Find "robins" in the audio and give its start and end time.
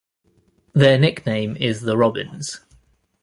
1.95-2.61